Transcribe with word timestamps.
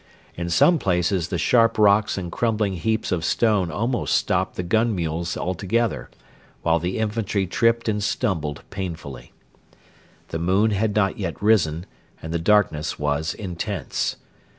In 0.33 0.49
some 0.49 0.79
places 0.79 1.27
the 1.27 1.37
sharp 1.37 1.77
rocks 1.77 2.17
and 2.17 2.31
crumbling 2.31 2.73
heaps 2.73 3.11
of 3.11 3.23
stone 3.23 3.69
almost 3.69 4.17
stopped 4.17 4.55
the 4.55 4.63
gun 4.63 4.95
mules 4.95 5.37
altogether, 5.37 6.09
while 6.63 6.79
the 6.79 6.97
infantry 6.97 7.45
tripped 7.45 7.87
and 7.87 8.01
stumbled 8.01 8.63
painfully. 8.71 9.31
The 10.29 10.39
moon 10.39 10.71
had 10.71 10.95
not 10.95 11.15
risen, 11.39 11.85
and 12.19 12.33
the 12.33 12.39
darkness 12.39 12.97
was 12.97 13.35
intense. 13.35 14.15